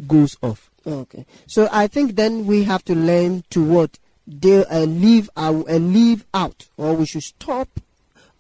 goes 0.08 0.36
off. 0.42 0.70
Okay. 0.86 1.26
So 1.48 1.70
I 1.72 1.88
think 1.88 2.16
then 2.16 2.46
we 2.46 2.64
have 2.64 2.84
to 2.86 2.96
learn 2.96 3.44
to 3.52 3.64
what 3.64 4.00
they 4.28 4.66
uh, 4.66 4.86
leave 4.86 5.30
uh, 5.36 5.52
leave 5.52 6.26
out, 6.34 6.68
or 6.78 6.94
we 6.96 7.06
should 7.06 7.24
stop, 7.24 7.68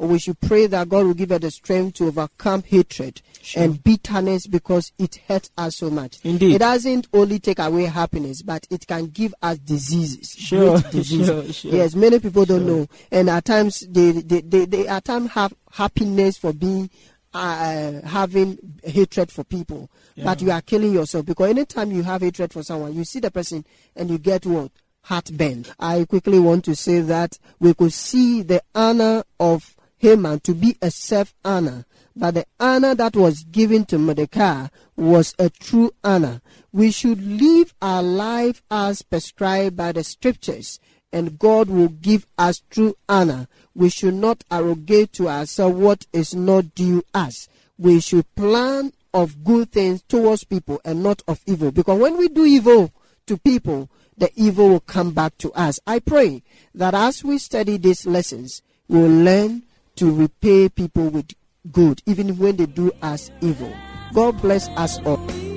or 0.01 0.07
we 0.07 0.17
should 0.17 0.39
pray 0.41 0.65
that 0.65 0.89
God 0.89 1.05
will 1.05 1.13
give 1.13 1.29
her 1.29 1.37
the 1.37 1.51
strength 1.51 1.97
to 1.97 2.07
overcome 2.07 2.63
hatred 2.63 3.21
Sure. 3.43 3.61
and 3.63 3.83
bitterness 3.83 4.47
because 4.47 4.91
it 4.97 5.19
hurts 5.27 5.51
us 5.57 5.77
so 5.77 5.89
much. 5.91 6.17
Indeed. 6.23 6.55
It 6.55 6.59
doesn't 6.59 7.07
only 7.13 7.37
take 7.39 7.59
away 7.59 7.83
happiness, 7.85 8.41
but 8.41 8.65
it 8.71 8.87
can 8.87 9.07
give 9.07 9.33
us 9.43 9.59
diseases. 9.59 10.31
Sure, 10.37 10.79
sure, 11.03 11.51
sure. 11.53 11.71
Yes, 11.71 11.93
many 11.95 12.19
people 12.19 12.45
don't 12.45 12.65
Sure. 12.65 12.77
know, 12.77 12.87
and 13.11 13.29
at 13.29 13.45
times 13.45 13.81
they 13.87 14.11
they 14.11 14.41
they, 14.41 14.65
they 14.65 14.87
at 14.87 15.05
times 15.05 15.29
have 15.31 15.53
happiness 15.71 16.37
for 16.37 16.51
being. 16.51 16.89
Uh, 17.33 18.01
having 18.05 18.57
hatred 18.83 19.31
for 19.31 19.45
people, 19.45 19.89
but 20.21 20.41
you 20.41 20.51
are 20.51 20.59
killing 20.61 20.91
yourself 20.91 21.25
because 21.25 21.49
anytime 21.49 21.89
you 21.89 22.03
have 22.03 22.19
hatred 22.21 22.51
for 22.51 22.61
someone, 22.61 22.93
you 22.93 23.05
see 23.05 23.21
the 23.21 23.31
person 23.31 23.63
and 23.95 24.09
you 24.09 24.17
get 24.17 24.45
what 24.45 24.69
heartburn. 25.03 25.65
I 25.79 26.03
quickly 26.03 26.39
want 26.39 26.65
to 26.65 26.75
say 26.75 26.99
that 26.99 27.39
we 27.57 27.73
could 27.73 27.93
see 27.93 28.41
the 28.41 28.61
honor 28.75 29.23
of 29.39 29.77
Haman 30.01 30.39
to 30.39 30.55
be 30.55 30.75
a 30.81 30.89
self 30.89 31.35
honor, 31.45 31.85
but 32.15 32.33
the 32.33 32.45
honor 32.59 32.95
that 32.95 33.15
was 33.15 33.43
given 33.43 33.85
to 33.85 33.99
Mordecai 33.99 34.67
was 34.95 35.35
a 35.37 35.51
true 35.51 35.91
honor. 36.03 36.41
We 36.73 36.89
should 36.89 37.21
live 37.21 37.75
our 37.83 38.01
life 38.01 38.63
as 38.71 39.03
prescribed 39.03 39.77
by 39.77 39.91
the 39.91 40.03
scriptures, 40.03 40.79
and 41.13 41.37
God 41.37 41.69
will 41.69 41.89
give 41.89 42.25
us 42.35 42.63
true 42.71 42.95
honor. 43.07 43.47
We 43.75 43.89
should 43.89 44.15
not 44.15 44.43
arrogate 44.49 45.13
to 45.13 45.29
ourselves 45.29 45.77
what 45.77 46.07
is 46.11 46.33
not 46.33 46.73
due 46.73 47.03
us. 47.13 47.47
We 47.77 47.99
should 47.99 48.33
plan 48.35 48.93
of 49.13 49.43
good 49.43 49.71
things 49.71 50.01
towards 50.01 50.45
people 50.45 50.81
and 50.83 51.03
not 51.03 51.21
of 51.27 51.41
evil. 51.45 51.71
Because 51.71 51.99
when 51.99 52.17
we 52.17 52.27
do 52.27 52.43
evil 52.43 52.91
to 53.27 53.37
people, 53.37 53.87
the 54.17 54.31
evil 54.35 54.69
will 54.69 54.79
come 54.79 55.11
back 55.11 55.37
to 55.39 55.53
us. 55.53 55.79
I 55.85 55.99
pray 55.99 56.41
that 56.73 56.95
as 56.95 57.23
we 57.23 57.37
study 57.37 57.77
these 57.77 58.07
lessons, 58.07 58.63
we 58.87 58.99
will 58.99 59.23
learn 59.23 59.63
to 60.01 60.09
repay 60.09 60.67
people 60.67 61.09
with 61.09 61.31
good, 61.71 62.01
even 62.07 62.35
when 62.39 62.55
they 62.55 62.65
do 62.65 62.91
us 63.03 63.29
evil. 63.39 63.71
God 64.15 64.41
bless 64.41 64.67
us 64.69 64.97
all. 65.05 65.50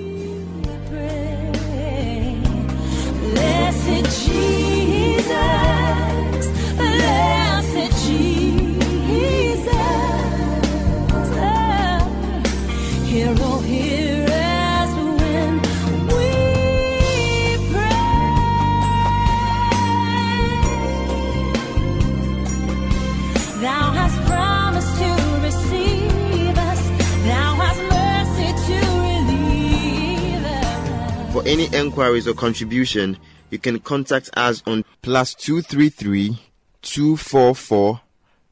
Any 31.94 32.02
enquiries 32.02 32.26
or 32.26 32.34
contribution, 32.34 33.16
you 33.50 33.58
can 33.58 33.78
contact 33.78 34.30
us 34.36 34.62
on 34.66 34.84
plus 35.02 35.34
two 35.34 35.62
three 35.62 35.88
three 35.88 36.38
two 36.82 37.16
four 37.16 37.54
four 37.54 38.00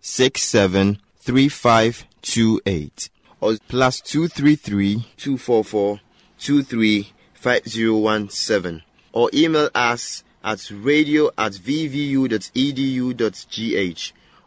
six 0.01 0.43
seven 0.43 0.99
three 1.19 1.49
five 1.49 2.07
two 2.23 2.61
eight 2.67 3.11
or 3.41 3.57
plus 3.69 4.01
two 4.01 4.29
three 4.29 4.55
three 4.55 5.07
two 5.17 5.37
four 5.37 5.65
four 5.65 6.01
two 6.39 6.63
three 6.63 7.13
five 7.35 7.67
zero 7.69 7.97
one 7.97 8.29
seven 8.29 8.83
or 9.13 9.29
email 9.35 9.69
us 9.75 10.23
at 10.45 10.71
radio 10.71 11.27
at 11.37 11.53
vvu.edu.gh 11.53 12.13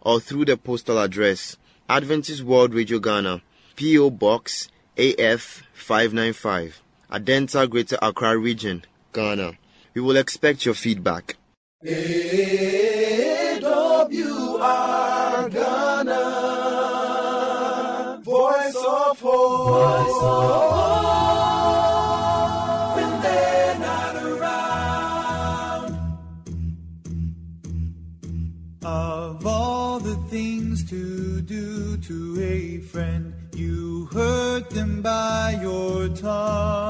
or 0.02 0.20
through 0.22 0.46
the 0.46 0.56
postal 0.56 1.00
address 1.00 1.58
Adventist 1.90 2.44
World 2.44 2.74
Radio 2.74 3.00
Ghana, 3.00 3.42
P.O. 3.76 4.10
Box 4.10 4.70
AF 4.98 5.64
595, 5.74 6.82
Adenta 7.16 7.66
Greater 7.70 7.98
Accra 8.02 8.38
Region, 8.38 8.84
Ghana. 9.14 9.54
We 9.94 10.02
will 10.02 10.18
expect 10.18 10.66
your 10.66 10.76
feedback. 10.76 11.38
AWR 11.86 12.02
Ghana, 15.50 16.22
voice 18.22 18.76
of 18.76 19.22
hope. 19.22 19.70
Voice 19.70 20.24
of 20.24 20.50
hope. 20.76 21.06
When 22.98 23.22
they're 23.22 23.80
not 23.80 24.16
around. 24.18 25.96
Of 28.84 29.48
all 29.48 30.00
the 30.02 30.18
things 30.30 30.84
to 30.90 31.40
do 31.40 31.96
to 31.96 32.42
a 32.42 32.80
friend, 32.80 33.34
you 33.56 34.10
hurt 34.12 34.70
them 34.72 35.02
by 35.02 35.58
your 35.62 36.10
tongue. 36.10 36.85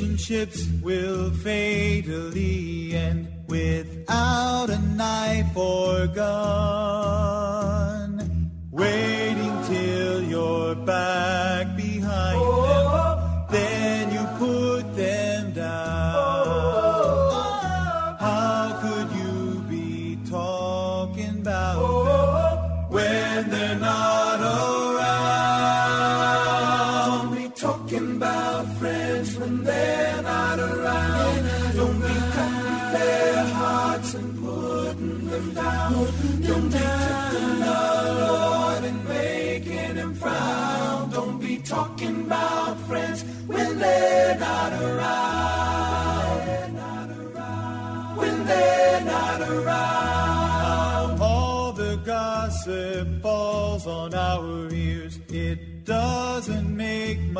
Relationships 0.00 0.66
will 0.82 1.30
fatally 1.30 2.94
end 2.94 3.28
without 3.48 4.70
a 4.70 4.78
knife 4.96 5.54
or 5.54 6.06
gun. 6.06 7.50
Waiting 8.70 9.62
till 9.66 10.22
you're 10.22 10.74
back 10.74 11.49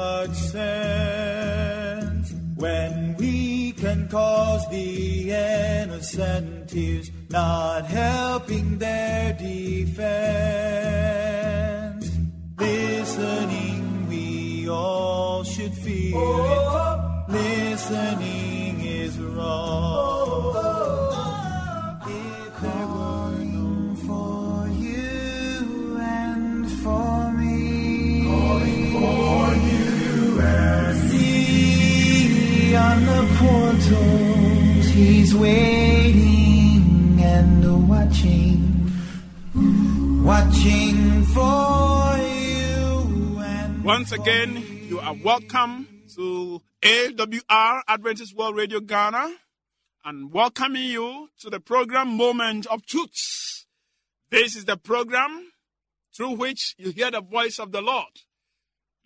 much 0.01 0.37
sense 0.57 2.29
when 2.57 3.15
we 3.19 3.73
can 3.73 4.09
cause 4.09 4.63
the 4.71 5.31
innocent 5.31 6.71
tears, 6.71 7.11
not 7.29 7.85
helping 7.87 8.79
their 8.79 9.33
defense. 9.35 10.07
Listening, 12.59 14.09
we 14.09 14.69
all 14.69 15.45
should 15.45 15.75
feel 15.75 16.17
it. 16.17 16.63
Oh. 16.69 17.25
Listening 17.29 18.81
is 18.81 19.19
wrong. 19.19 20.10
Waiting 35.35 37.19
and 37.21 37.89
watching, 37.89 38.93
watching 40.25 41.23
for 41.27 42.17
you 42.19 43.39
and 43.41 43.85
Once 43.85 44.13
again, 44.13 44.87
you 44.89 44.99
are 45.01 45.15
welcome 45.15 45.87
to 46.17 46.61
AWR 46.83 47.83
Adventist 47.89 48.37
World 48.37 48.57
Radio 48.57 48.81
Ghana 48.81 49.35
and 50.05 50.33
welcoming 50.33 50.85
you 50.85 51.29
to 51.41 51.51
the 51.51 51.61
program 51.61 52.09
Moment 52.17 52.67
of 52.67 52.85
Truth. 52.87 53.67
This 54.31 54.57
is 54.57 54.65
the 54.65 54.77
program 54.77 55.53
through 56.17 56.33
which 56.33 56.75
you 56.79 56.91
hear 56.91 57.11
the 57.11 57.21
voice 57.21 57.59
of 57.59 57.73
the 57.73 57.81
Lord. 57.81 58.23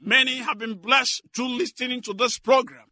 Many 0.01 0.39
have 0.39 0.59
been 0.59 0.75
blessed 0.75 1.23
through 1.35 1.57
listening 1.57 2.01
to 2.03 2.13
this 2.13 2.39
program. 2.39 2.84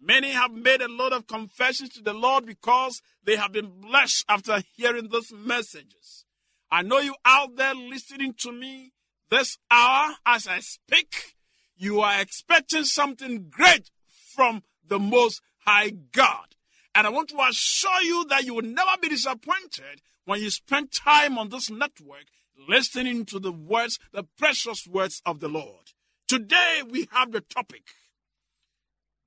Many 0.00 0.30
have 0.30 0.52
made 0.52 0.82
a 0.82 0.88
lot 0.88 1.12
of 1.12 1.26
confessions 1.26 1.90
to 1.90 2.02
the 2.02 2.12
Lord 2.12 2.46
because 2.46 3.00
they 3.24 3.36
have 3.36 3.52
been 3.52 3.80
blessed 3.80 4.24
after 4.28 4.62
hearing 4.76 5.08
these 5.08 5.32
messages. 5.32 6.24
I 6.70 6.82
know 6.82 6.98
you 6.98 7.14
out 7.24 7.56
there 7.56 7.74
listening 7.74 8.34
to 8.40 8.52
me 8.52 8.92
this 9.30 9.58
hour 9.70 10.14
as 10.24 10.46
I 10.46 10.60
speak. 10.60 11.34
You 11.76 12.00
are 12.00 12.20
expecting 12.20 12.84
something 12.84 13.48
great 13.50 13.90
from 14.34 14.62
the 14.86 14.98
Most 14.98 15.40
High 15.58 15.90
God. 16.12 16.54
And 16.94 17.06
I 17.06 17.10
want 17.10 17.28
to 17.30 17.40
assure 17.40 18.02
you 18.02 18.24
that 18.28 18.44
you 18.44 18.54
will 18.54 18.62
never 18.62 18.92
be 19.00 19.08
disappointed 19.08 20.02
when 20.24 20.40
you 20.40 20.50
spend 20.50 20.92
time 20.92 21.38
on 21.38 21.48
this 21.50 21.70
network 21.70 22.24
listening 22.68 23.24
to 23.26 23.38
the 23.38 23.52
words, 23.52 23.98
the 24.12 24.24
precious 24.38 24.86
words 24.86 25.22
of 25.26 25.40
the 25.40 25.48
Lord. 25.48 25.92
Today 26.26 26.82
we 26.88 27.08
have 27.12 27.32
the 27.32 27.40
topic 27.40 27.82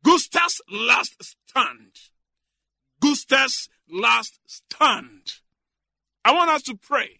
Custer's 0.04 0.62
last 0.72 1.16
stand. 1.22 1.92
Custer's 3.02 3.70
last 3.90 4.40
stand. 4.46 5.34
I 6.24 6.34
want 6.34 6.52
us 6.52 6.64
to 6.64 6.76
pray. 6.76 7.20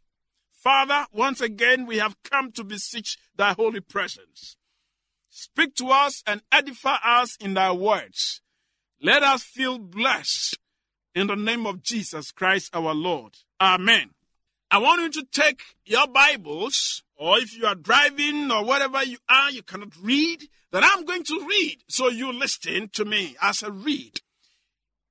Father, 0.52 1.08
once 1.14 1.42
again 1.42 1.86
we 1.86 1.98
have 1.98 2.22
come 2.24 2.52
to 2.54 2.64
beseech 2.64 3.18
thy 3.36 3.54
holy 3.54 3.80
presence. 3.80 4.58
Speak 5.30 5.76
to 5.76 5.88
us 5.88 6.22
and 6.28 6.42
edify 6.52 6.98
us 7.04 7.38
in 7.38 7.54
thy 7.54 7.72
words. 7.72 8.42
Let 9.02 9.24
us 9.24 9.44
feel 9.44 9.80
blessed 9.80 10.58
in 11.16 11.28
the 11.28 11.36
name 11.36 11.66
of 11.66 11.82
Jesus 11.82 12.32
Christ 12.32 12.70
our 12.74 12.94
Lord. 12.94 13.38
Amen. 13.62 14.12
I 14.72 14.80
want 14.80 15.02
you 15.02 15.10
to 15.22 15.28
take 15.32 15.62
your 15.86 16.08
Bibles, 16.08 17.04
or 17.16 17.40
if 17.40 17.58
you 17.58 17.66
are 17.66 17.76
driving 17.76 18.52
or 18.52 18.64
whatever 18.64 19.04
you 19.04 19.18
are, 19.28 19.50
you 19.50 19.64
cannot 19.64 19.96
read, 20.02 20.44
then 20.72 20.84
I'm 20.84 21.06
going 21.06 21.24
to 21.24 21.46
read. 21.48 21.78
So 21.88 22.10
you 22.10 22.32
listen 22.32 22.90
to 22.94 23.06
me 23.06 23.36
as 23.42 23.64
I 23.64 23.70
read. 23.70 24.22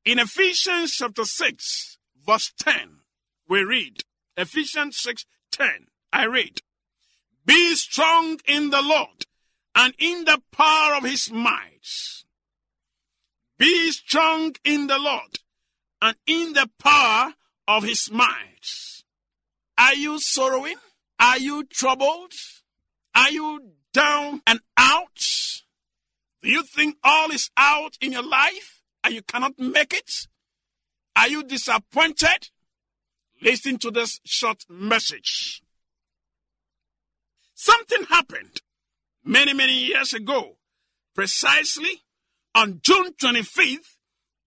In 0.05 0.19
Ephesians 0.19 0.93
chapter 0.93 1.25
6, 1.25 1.99
verse 2.27 2.53
10, 2.59 3.01
we 3.49 3.63
read, 3.63 4.03
Ephesians 4.37 4.99
6, 4.99 5.25
10, 5.51 5.69
I 6.13 6.25
read, 6.25 6.61
Be 7.45 7.75
strong 7.75 8.39
in 8.47 8.71
the 8.71 8.83
Lord 8.83 9.27
and 9.75 9.95
in 9.99 10.25
the 10.25 10.41
power 10.53 10.97
of 10.97 11.05
his 11.05 11.31
might. 11.31 12.25
Be 13.59 13.91
strong 13.91 14.55
in 14.65 14.87
the 14.87 14.99
Lord 14.99 15.41
and 16.01 16.17
in 16.27 16.53
the 16.53 16.71
power 16.79 17.35
of 17.67 17.83
his 17.83 18.11
might. 18.11 19.05
Are 19.77 19.95
you 19.95 20.21
sorrowing? 20.21 20.77
Are 21.21 21.39
you 21.39 21.65
troubled? 21.65 22.33
Are 23.15 23.31
you 23.31 23.73
down 23.93 24.43
and 24.47 24.61
out? 24.77 25.19
Do 26.43 26.51
you 26.51 26.63
think 26.63 26.97
all 27.03 27.31
is 27.31 27.51
out 27.57 27.97
in 28.01 28.13
your 28.13 28.23
life 28.23 28.83
and 29.03 29.15
you 29.15 29.23
cannot 29.23 29.59
make 29.59 29.93
it? 29.93 30.29
Are 31.17 31.29
you 31.29 31.43
disappointed? 31.43 32.51
Listen 33.43 33.79
to 33.79 33.91
this 33.91 34.21
short 34.25 34.65
message. 34.69 35.63
Something 37.55 38.05
happened 38.05 38.61
many, 39.25 39.53
many 39.53 39.73
years 39.73 40.13
ago, 40.13 40.57
precisely 41.15 42.05
on 42.55 42.81
June 42.83 43.13
25th, 43.15 43.97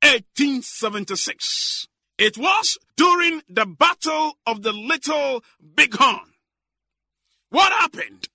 1876. 0.01 1.87
It 2.17 2.37
was 2.37 2.77
during 2.97 3.41
the 3.49 3.65
Battle 3.65 4.33
of 4.45 4.63
the 4.63 4.73
Little 4.73 5.43
Bighorn. 5.59 6.33
What 7.49 7.71
happened? 7.73 8.29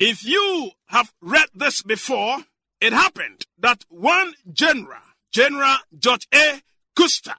If 0.00 0.24
you 0.24 0.72
have 0.86 1.12
read 1.20 1.48
this 1.54 1.82
before, 1.82 2.38
it 2.80 2.92
happened 2.92 3.46
that 3.58 3.84
one 3.88 4.34
general, 4.52 5.00
General 5.32 5.76
George 5.96 6.26
A. 6.34 6.62
Custer, 6.96 7.36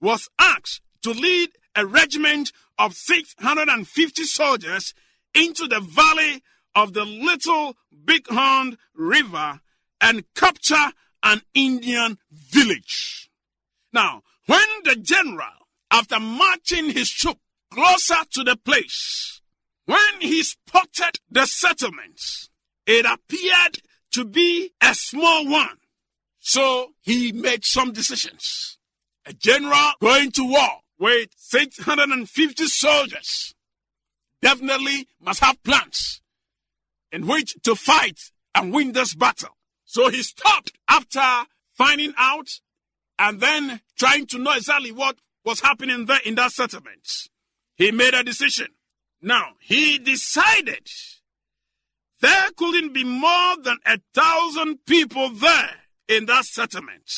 was 0.00 0.28
asked 0.38 0.82
to 1.02 1.10
lead 1.10 1.50
a 1.74 1.86
regiment 1.86 2.52
of 2.78 2.94
650 2.94 4.24
soldiers 4.24 4.94
into 5.34 5.66
the 5.66 5.80
valley 5.80 6.42
of 6.74 6.92
the 6.92 7.04
Little 7.04 7.74
Bighorn 7.90 8.76
River 8.94 9.60
and 10.00 10.24
capture 10.34 10.92
an 11.22 11.40
Indian 11.54 12.18
village. 12.30 13.30
Now, 13.92 14.22
when 14.46 14.66
the 14.84 14.96
general, 14.96 15.68
after 15.90 16.20
marching 16.20 16.90
his 16.90 17.10
troop 17.10 17.38
closer 17.72 18.18
to 18.32 18.44
the 18.44 18.56
place, 18.56 19.40
when 19.86 20.20
he 20.20 20.42
spotted 20.42 21.20
the 21.30 21.46
settlements, 21.46 22.50
it 22.86 23.06
appeared 23.06 23.78
to 24.12 24.24
be 24.24 24.72
a 24.80 24.94
small 24.94 25.48
one. 25.48 25.78
So 26.38 26.92
he 27.00 27.32
made 27.32 27.64
some 27.64 27.92
decisions. 27.92 28.78
A 29.26 29.32
general 29.32 29.92
going 30.00 30.30
to 30.32 30.46
war 30.46 30.80
with 30.98 31.30
650 31.36 32.66
soldiers 32.66 33.54
definitely 34.40 35.08
must 35.20 35.40
have 35.40 35.62
plans 35.62 36.20
in 37.10 37.26
which 37.26 37.54
to 37.62 37.74
fight 37.74 38.30
and 38.54 38.72
win 38.72 38.92
this 38.92 39.14
battle. 39.14 39.56
So 39.84 40.10
he 40.10 40.22
stopped 40.22 40.72
after 40.88 41.48
finding 41.72 42.12
out 42.18 42.48
and 43.18 43.40
then 43.40 43.80
trying 43.96 44.26
to 44.26 44.38
know 44.38 44.52
exactly 44.52 44.92
what 44.92 45.16
was 45.44 45.60
happening 45.60 46.06
there 46.06 46.20
in 46.24 46.34
that 46.36 46.52
settlement. 46.52 47.28
He 47.76 47.90
made 47.90 48.14
a 48.14 48.22
decision. 48.22 48.68
Now, 49.24 49.52
he 49.58 49.98
decided 49.98 50.86
there 52.20 52.50
couldn't 52.58 52.92
be 52.92 53.04
more 53.04 53.56
than 53.56 53.78
a 53.86 53.98
thousand 54.12 54.84
people 54.84 55.30
there 55.30 55.76
in 56.06 56.26
that 56.26 56.44
settlement. 56.44 57.10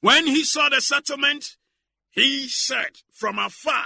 When 0.00 0.26
he 0.26 0.42
saw 0.42 0.70
the 0.70 0.80
settlement, 0.80 1.58
he 2.08 2.48
said 2.48 2.92
from 3.12 3.38
afar 3.38 3.84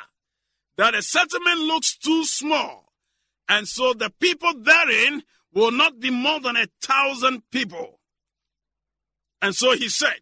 that 0.76 0.92
the 0.94 1.02
settlement 1.02 1.58
looks 1.58 1.96
too 1.96 2.24
small, 2.24 2.92
and 3.48 3.66
so 3.66 3.92
the 3.92 4.12
people 4.20 4.52
therein 4.60 5.24
will 5.52 5.72
not 5.72 5.98
be 5.98 6.10
more 6.10 6.38
than 6.38 6.54
a 6.54 6.68
thousand 6.80 7.42
people. 7.50 7.98
And 9.42 9.56
so 9.56 9.72
he 9.72 9.88
said, 9.88 10.20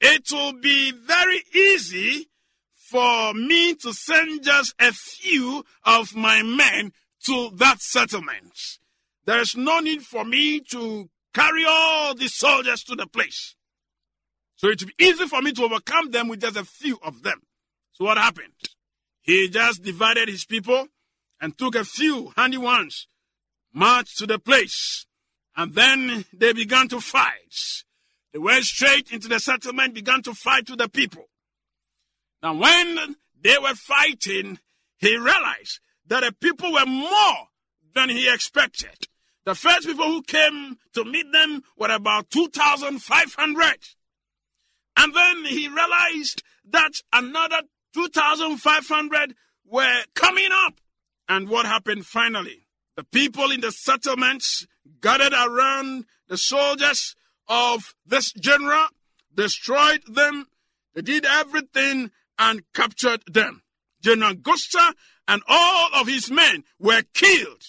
It 0.00 0.32
will 0.32 0.54
be 0.54 0.90
very 0.90 1.42
easy 1.54 2.30
for 2.92 3.32
me 3.32 3.74
to 3.74 3.94
send 3.94 4.44
just 4.44 4.74
a 4.78 4.92
few 4.92 5.64
of 5.82 6.14
my 6.14 6.42
men 6.42 6.92
to 7.24 7.50
that 7.56 7.80
settlement. 7.80 8.52
There 9.24 9.40
is 9.40 9.56
no 9.56 9.80
need 9.80 10.02
for 10.02 10.26
me 10.26 10.60
to 10.72 11.08
carry 11.32 11.64
all 11.66 12.14
the 12.14 12.28
soldiers 12.28 12.84
to 12.84 12.94
the 12.94 13.06
place. 13.06 13.54
So 14.56 14.68
it 14.68 14.82
will 14.82 14.90
be 14.96 15.06
easy 15.06 15.26
for 15.26 15.40
me 15.40 15.52
to 15.52 15.64
overcome 15.64 16.10
them 16.10 16.28
with 16.28 16.42
just 16.42 16.58
a 16.58 16.66
few 16.66 16.98
of 17.02 17.22
them. 17.22 17.40
So 17.92 18.04
what 18.04 18.18
happened? 18.18 18.52
He 19.22 19.48
just 19.48 19.82
divided 19.82 20.28
his 20.28 20.44
people 20.44 20.88
and 21.40 21.56
took 21.56 21.74
a 21.74 21.84
few 21.84 22.32
handy 22.36 22.58
ones, 22.58 23.06
marched 23.72 24.18
to 24.18 24.26
the 24.26 24.38
place, 24.38 25.06
and 25.56 25.74
then 25.74 26.26
they 26.30 26.52
began 26.52 26.88
to 26.88 27.00
fight. 27.00 27.54
They 28.34 28.38
went 28.38 28.64
straight 28.64 29.12
into 29.12 29.28
the 29.28 29.40
settlement, 29.40 29.94
began 29.94 30.20
to 30.24 30.34
fight 30.34 30.68
with 30.68 30.78
the 30.78 30.90
people. 30.90 31.28
Now, 32.42 32.54
when 32.54 33.16
they 33.40 33.56
were 33.60 33.74
fighting, 33.74 34.58
he 34.98 35.16
realized 35.16 35.80
that 36.06 36.24
the 36.24 36.32
people 36.32 36.72
were 36.72 36.86
more 36.86 37.48
than 37.94 38.08
he 38.08 38.32
expected. 38.32 39.06
The 39.44 39.54
first 39.54 39.86
people 39.86 40.06
who 40.06 40.22
came 40.22 40.78
to 40.94 41.04
meet 41.04 41.26
them 41.32 41.62
were 41.76 41.90
about 41.90 42.30
2,500. 42.30 43.76
And 44.96 45.14
then 45.14 45.44
he 45.44 45.68
realized 45.68 46.42
that 46.70 46.92
another 47.12 47.62
2,500 47.94 49.34
were 49.64 50.02
coming 50.14 50.48
up. 50.52 50.74
And 51.28 51.48
what 51.48 51.66
happened 51.66 52.06
finally? 52.06 52.66
The 52.96 53.04
people 53.04 53.50
in 53.50 53.60
the 53.60 53.72
settlements 53.72 54.66
gathered 55.00 55.32
around 55.32 56.04
the 56.28 56.36
soldiers 56.36 57.16
of 57.48 57.94
this 58.06 58.32
general, 58.32 58.86
destroyed 59.34 60.02
them, 60.06 60.46
they 60.94 61.02
did 61.02 61.24
everything 61.24 62.10
and 62.42 62.62
captured 62.74 63.22
them. 63.26 63.62
General 64.02 64.34
Custer 64.34 64.94
and 65.28 65.42
all 65.46 65.90
of 65.94 66.08
his 66.08 66.28
men 66.28 66.64
were 66.78 67.02
killed. 67.14 67.62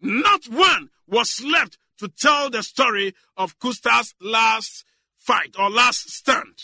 Not 0.00 0.44
one 0.46 0.90
was 1.08 1.42
left 1.44 1.76
to 1.98 2.08
tell 2.08 2.48
the 2.48 2.62
story 2.62 3.14
of 3.36 3.58
Custer's 3.58 4.14
last 4.20 4.84
fight 5.16 5.56
or 5.58 5.68
last 5.68 6.08
stand. 6.08 6.54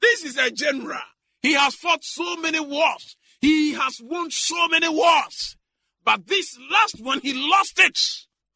This 0.00 0.24
is 0.24 0.36
a 0.38 0.52
general. 0.52 1.00
He 1.42 1.54
has 1.54 1.74
fought 1.74 2.04
so 2.04 2.36
many 2.36 2.60
wars. 2.60 3.16
He 3.40 3.72
has 3.72 4.00
won 4.00 4.30
so 4.30 4.68
many 4.68 4.88
wars. 4.88 5.56
But 6.04 6.28
this 6.28 6.56
last 6.70 7.02
one, 7.02 7.20
he 7.20 7.32
lost 7.34 7.78
it. 7.78 7.98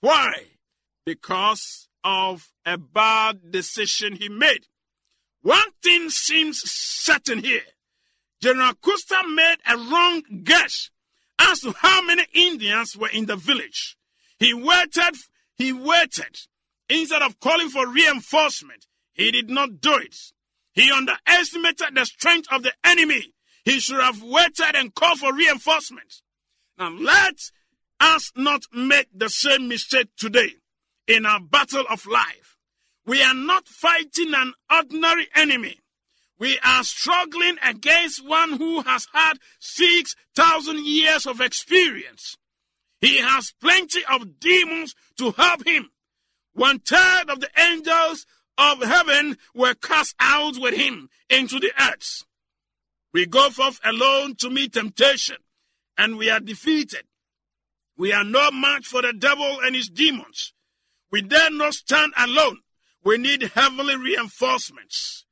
Why? 0.00 0.32
Because 1.04 1.88
of 2.04 2.52
a 2.64 2.78
bad 2.78 3.50
decision 3.50 4.14
he 4.14 4.28
made. 4.28 4.66
One 5.42 5.72
thing 5.82 6.08
seems 6.10 6.62
certain 6.64 7.42
here. 7.42 7.62
General 8.42 8.74
Custer 8.82 9.28
made 9.28 9.56
a 9.68 9.76
wrong 9.76 10.22
guess 10.42 10.90
as 11.38 11.60
to 11.60 11.72
how 11.72 12.02
many 12.02 12.24
Indians 12.34 12.96
were 12.96 13.08
in 13.08 13.26
the 13.26 13.36
village. 13.36 13.96
He 14.38 14.52
waited, 14.52 15.16
he 15.56 15.72
waited. 15.72 16.36
Instead 16.88 17.22
of 17.22 17.38
calling 17.38 17.68
for 17.68 17.88
reinforcement, 17.88 18.86
he 19.12 19.30
did 19.30 19.48
not 19.48 19.80
do 19.80 19.94
it. 19.94 20.16
He 20.72 20.90
underestimated 20.90 21.94
the 21.94 22.04
strength 22.04 22.48
of 22.50 22.64
the 22.64 22.72
enemy. 22.84 23.32
He 23.64 23.78
should 23.78 24.00
have 24.00 24.20
waited 24.22 24.74
and 24.74 24.92
called 24.92 25.20
for 25.20 25.32
reinforcement. 25.32 26.22
Now 26.76 26.90
let 26.90 27.36
us 28.00 28.32
not 28.34 28.62
make 28.72 29.06
the 29.14 29.28
same 29.28 29.68
mistake 29.68 30.08
today 30.16 30.54
in 31.06 31.26
our 31.26 31.38
battle 31.38 31.84
of 31.88 32.06
life. 32.06 32.56
We 33.06 33.22
are 33.22 33.34
not 33.34 33.68
fighting 33.68 34.32
an 34.34 34.52
ordinary 34.70 35.28
enemy. 35.34 35.78
We 36.42 36.58
are 36.64 36.82
struggling 36.82 37.56
against 37.62 38.26
one 38.26 38.54
who 38.54 38.82
has 38.82 39.06
had 39.12 39.34
6,000 39.60 40.84
years 40.84 41.24
of 41.24 41.40
experience. 41.40 42.36
He 43.00 43.18
has 43.18 43.54
plenty 43.60 44.00
of 44.10 44.40
demons 44.40 44.96
to 45.18 45.30
help 45.30 45.64
him. 45.64 45.90
One 46.52 46.80
third 46.80 47.30
of 47.30 47.38
the 47.38 47.48
angels 47.56 48.26
of 48.58 48.82
heaven 48.82 49.38
were 49.54 49.74
cast 49.74 50.16
out 50.18 50.58
with 50.58 50.74
him 50.74 51.10
into 51.30 51.60
the 51.60 51.70
earth. 51.80 52.24
We 53.12 53.24
go 53.24 53.48
forth 53.50 53.78
alone 53.84 54.34
to 54.40 54.50
meet 54.50 54.72
temptation, 54.72 55.36
and 55.96 56.18
we 56.18 56.28
are 56.28 56.40
defeated. 56.40 57.04
We 57.96 58.12
are 58.12 58.24
no 58.24 58.50
match 58.50 58.86
for 58.86 59.02
the 59.02 59.12
devil 59.12 59.60
and 59.62 59.76
his 59.76 59.88
demons. 59.88 60.52
We 61.08 61.22
dare 61.22 61.52
not 61.52 61.74
stand 61.74 62.14
alone. 62.18 62.62
We 63.04 63.16
need 63.18 63.42
heavenly 63.42 63.94
reinforcements. 63.94 65.24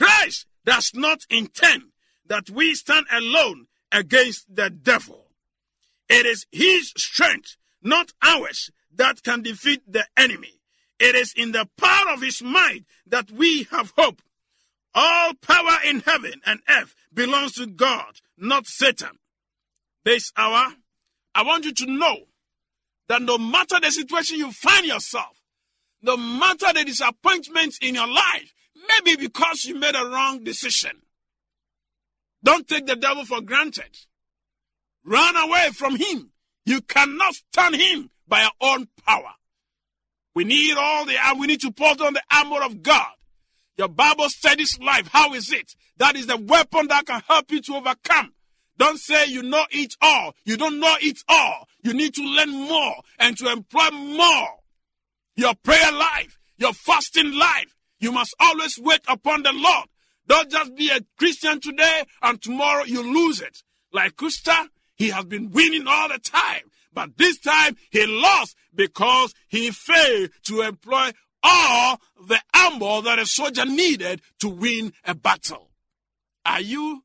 Christ 0.00 0.46
does 0.64 0.92
not 0.94 1.20
intend 1.28 1.82
that 2.26 2.48
we 2.48 2.74
stand 2.74 3.06
alone 3.12 3.66
against 3.92 4.54
the 4.54 4.70
devil. 4.70 5.26
It 6.08 6.24
is 6.24 6.46
his 6.50 6.92
strength, 6.96 7.56
not 7.82 8.12
ours, 8.22 8.70
that 8.94 9.22
can 9.22 9.42
defeat 9.42 9.82
the 9.86 10.06
enemy. 10.16 10.60
It 10.98 11.14
is 11.14 11.34
in 11.36 11.52
the 11.52 11.68
power 11.76 12.14
of 12.14 12.22
his 12.22 12.42
might 12.42 12.84
that 13.06 13.30
we 13.30 13.64
have 13.64 13.92
hope. 13.96 14.22
All 14.94 15.34
power 15.34 15.78
in 15.84 16.00
heaven 16.00 16.40
and 16.46 16.60
earth 16.68 16.94
belongs 17.12 17.52
to 17.52 17.66
God, 17.66 18.20
not 18.38 18.66
Satan. 18.66 19.18
This 20.04 20.32
hour, 20.36 20.74
I 21.34 21.42
want 21.42 21.64
you 21.66 21.74
to 21.74 21.86
know 21.86 22.16
that 23.08 23.22
no 23.22 23.36
matter 23.38 23.78
the 23.80 23.90
situation 23.90 24.38
you 24.38 24.50
find 24.50 24.86
yourself, 24.86 25.42
no 26.02 26.16
matter 26.16 26.72
the 26.72 26.84
disappointments 26.84 27.78
in 27.82 27.94
your 27.94 28.08
life, 28.08 28.54
maybe 28.90 29.16
because 29.16 29.64
you 29.64 29.78
made 29.78 29.94
a 29.94 30.06
wrong 30.06 30.44
decision, 30.44 31.02
don't 32.42 32.66
take 32.66 32.86
the 32.86 32.96
devil 32.96 33.24
for 33.24 33.40
granted. 33.40 33.98
Run 35.04 35.36
away 35.36 35.68
from 35.72 35.96
him. 35.96 36.32
You 36.64 36.80
cannot 36.82 37.34
stand 37.34 37.76
him 37.76 38.10
by 38.26 38.42
your 38.42 38.50
own 38.60 38.88
power. 39.06 39.32
We 40.34 40.44
need 40.44 40.76
all 40.76 41.04
the, 41.04 41.16
we 41.38 41.46
need 41.46 41.60
to 41.62 41.72
put 41.72 42.00
on 42.00 42.14
the 42.14 42.22
armor 42.32 42.62
of 42.62 42.82
God. 42.82 43.12
Your 43.76 43.88
Bible 43.88 44.28
studies 44.28 44.78
life. 44.78 45.08
How 45.08 45.34
is 45.34 45.52
it? 45.52 45.74
That 45.96 46.16
is 46.16 46.26
the 46.26 46.36
weapon 46.36 46.88
that 46.88 47.06
can 47.06 47.22
help 47.26 47.50
you 47.50 47.60
to 47.62 47.76
overcome. 47.76 48.32
Don't 48.78 48.98
say 48.98 49.26
you 49.26 49.42
know 49.42 49.64
it 49.70 49.94
all. 50.00 50.34
You 50.44 50.56
don't 50.56 50.80
know 50.80 50.94
it 51.00 51.18
all. 51.28 51.68
You 51.82 51.92
need 51.92 52.14
to 52.14 52.22
learn 52.22 52.50
more 52.50 52.94
and 53.18 53.36
to 53.38 53.50
employ 53.50 53.90
more. 53.90 54.48
Your 55.36 55.54
prayer 55.54 55.92
life, 55.92 56.38
your 56.56 56.72
fasting 56.72 57.34
life, 57.34 57.74
you 58.00 58.12
must 58.12 58.34
always 58.40 58.78
wait 58.78 59.02
upon 59.08 59.42
the 59.42 59.52
Lord. 59.52 59.86
Don't 60.26 60.50
just 60.50 60.74
be 60.74 60.90
a 60.90 61.00
Christian 61.18 61.60
today 61.60 62.04
and 62.22 62.40
tomorrow 62.40 62.84
you 62.84 63.02
lose 63.02 63.40
it. 63.40 63.62
Like 63.92 64.16
Custer, 64.16 64.68
he 64.96 65.10
has 65.10 65.24
been 65.24 65.50
winning 65.50 65.86
all 65.86 66.08
the 66.08 66.18
time. 66.18 66.70
But 66.92 67.16
this 67.16 67.38
time 67.38 67.76
he 67.90 68.06
lost 68.06 68.56
because 68.74 69.34
he 69.48 69.70
failed 69.70 70.30
to 70.44 70.62
employ 70.62 71.10
all 71.42 72.00
the 72.26 72.40
armor 72.54 73.02
that 73.02 73.18
a 73.18 73.26
soldier 73.26 73.64
needed 73.64 74.20
to 74.40 74.48
win 74.48 74.92
a 75.04 75.14
battle. 75.14 75.70
Are 76.44 76.60
you 76.60 77.04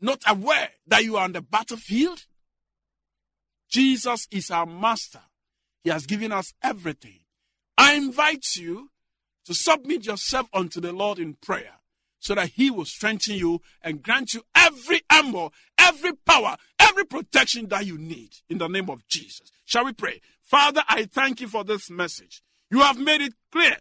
not 0.00 0.22
aware 0.26 0.70
that 0.86 1.04
you 1.04 1.16
are 1.16 1.24
on 1.24 1.32
the 1.32 1.42
battlefield? 1.42 2.24
Jesus 3.68 4.28
is 4.30 4.50
our 4.50 4.66
master. 4.66 5.22
He 5.82 5.90
has 5.90 6.06
given 6.06 6.32
us 6.32 6.52
everything. 6.62 7.20
I 7.76 7.94
invite 7.94 8.56
you 8.56 8.90
to 9.44 9.54
submit 9.54 10.06
yourself 10.06 10.48
unto 10.52 10.80
the 10.80 10.92
Lord 10.92 11.18
in 11.18 11.34
prayer 11.34 11.74
so 12.18 12.34
that 12.34 12.50
He 12.50 12.70
will 12.70 12.86
strengthen 12.86 13.36
you 13.36 13.60
and 13.82 14.02
grant 14.02 14.34
you 14.34 14.42
every 14.54 15.02
armor, 15.10 15.48
every 15.78 16.14
power, 16.14 16.56
every 16.78 17.04
protection 17.04 17.68
that 17.68 17.86
you 17.86 17.98
need 17.98 18.30
in 18.48 18.58
the 18.58 18.68
name 18.68 18.88
of 18.88 19.06
Jesus. 19.06 19.52
Shall 19.64 19.84
we 19.84 19.92
pray? 19.92 20.20
Father, 20.42 20.82
I 20.88 21.04
thank 21.04 21.40
you 21.40 21.48
for 21.48 21.64
this 21.64 21.90
message. 21.90 22.42
You 22.70 22.80
have 22.80 22.98
made 22.98 23.20
it 23.20 23.34
clear 23.52 23.76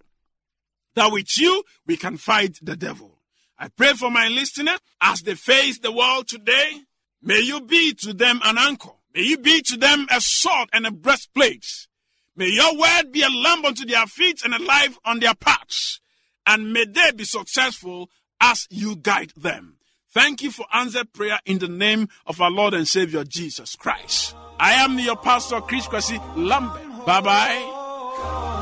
that 0.95 1.12
with 1.12 1.38
you 1.38 1.63
we 1.86 1.97
can 1.97 2.17
fight 2.17 2.60
the 2.62 2.76
devil. 2.76 3.19
I 3.58 3.69
pray 3.69 3.93
for 3.93 4.12
my 4.12 4.28
listeners 4.28 4.80
as 5.02 5.21
they 5.21 5.36
face 5.36 5.80
the 5.80 5.91
world 5.91 6.28
today. 6.28 6.82
May 7.21 7.39
you 7.39 7.62
be 7.62 7.93
to 8.02 8.13
them 8.13 8.41
an 8.43 8.58
anchor. 8.58 8.91
May 9.15 9.21
you 9.21 9.38
be 9.38 9.62
to 9.62 9.78
them 9.78 10.08
a 10.12 10.19
sword 10.19 10.69
and 10.73 10.86
a 10.86 10.91
breastplate. 10.91 11.88
May 12.36 12.48
your 12.50 12.78
word 12.78 13.12
be 13.12 13.22
a 13.22 13.30
lamp 13.30 13.65
unto 13.65 13.86
their 13.86 14.06
feet 14.08 14.43
and 14.43 14.54
a 14.54 14.62
light 14.62 14.89
on 15.06 15.19
their 15.19 15.36
paths. 15.36 16.00
And 16.46 16.74
may 16.74 16.86
they 16.86 17.12
be 17.12 17.24
successful 17.24 18.10
as 18.41 18.67
you 18.69 18.96
guide 18.96 19.32
them. 19.38 19.78
Thank 20.13 20.43
you 20.43 20.52
for 20.52 20.65
answered 20.72 21.13
prayer 21.13 21.39
in 21.46 21.60
the 21.60 21.67
name 21.67 22.08
of 22.26 22.41
our 22.41 22.52
Lord 22.52 22.74
and 22.74 22.88
Savior 22.88 23.24
Jesus 23.24 23.76
Christ. 23.76 24.36
I 24.60 24.74
am 24.74 25.00
your 25.00 25.17
pastor, 25.17 25.62
Chris 25.62 25.88
Kwesi 25.88 26.22
Lambert. 26.36 27.06
Bye 27.06 27.22
bye. 27.22 28.53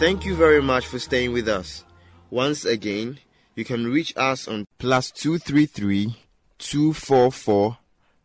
Thank 0.00 0.24
you 0.24 0.34
very 0.34 0.62
much 0.62 0.86
for 0.86 0.98
staying 0.98 1.34
with 1.34 1.46
us. 1.46 1.84
Once 2.30 2.64
again, 2.64 3.18
you 3.54 3.66
can 3.66 3.86
reach 3.86 4.14
us 4.16 4.48
on 4.48 4.64
plus 4.78 5.10
two 5.10 5.36
three 5.36 5.66
three 5.66 6.16
two 6.56 6.94
four 6.94 7.30
four 7.30 7.76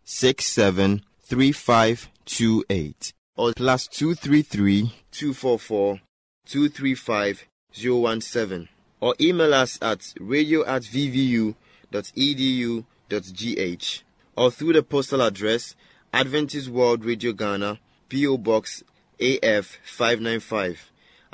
six 0.06 0.46
seven 0.46 1.02
three 1.24 1.52
five 1.52 2.10
two 2.24 2.64
eight 2.70 3.12
or 3.36 3.52
plus 3.52 3.88
two 3.88 4.16
three 4.16 4.42
three 4.42 4.94
two 5.12 5.34
four 5.34 5.60
four 5.60 6.00
two 6.46 6.70
three 6.70 6.96
five 6.96 7.44
zero 7.76 7.98
one 7.98 8.22
seven 8.22 8.70
or 9.02 9.14
email 9.20 9.54
us 9.54 9.78
at 9.82 10.14
radio 10.22 10.66
at 10.66 10.84
vvu 10.84 11.56
dot 11.92 12.06
edu 12.16 12.86
dot 13.10 13.24
gh 13.24 14.02
or 14.38 14.50
through 14.50 14.72
the 14.72 14.82
postal 14.82 15.22
address 15.22 15.76
Adventist 16.14 16.70
World 16.70 17.04
Radio 17.04 17.34
Ghana 17.34 17.80
PO 18.10 18.38
Box 18.38 18.82
AF 19.20 19.78
five 19.84 20.22
nine 20.22 20.40
five 20.40 20.90